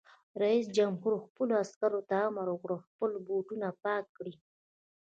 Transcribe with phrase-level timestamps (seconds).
[0.43, 4.33] رئیس جمهور خپلو عسکرو ته امر وکړ؛ خپل بوټونه پاک کړئ!